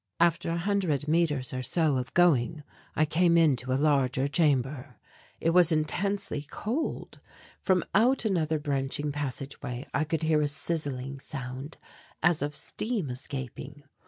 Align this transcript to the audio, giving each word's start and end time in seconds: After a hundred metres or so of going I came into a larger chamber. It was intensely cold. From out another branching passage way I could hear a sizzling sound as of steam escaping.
After 0.19 0.49
a 0.49 0.57
hundred 0.57 1.07
metres 1.07 1.53
or 1.53 1.61
so 1.61 1.97
of 1.97 2.11
going 2.15 2.63
I 2.95 3.05
came 3.05 3.37
into 3.37 3.71
a 3.71 3.77
larger 3.77 4.27
chamber. 4.27 4.95
It 5.39 5.51
was 5.51 5.71
intensely 5.71 6.41
cold. 6.49 7.19
From 7.61 7.85
out 7.93 8.25
another 8.25 8.57
branching 8.57 9.11
passage 9.11 9.61
way 9.61 9.85
I 9.93 10.05
could 10.05 10.23
hear 10.23 10.41
a 10.41 10.47
sizzling 10.47 11.19
sound 11.19 11.77
as 12.23 12.41
of 12.41 12.55
steam 12.55 13.11
escaping. 13.11 13.83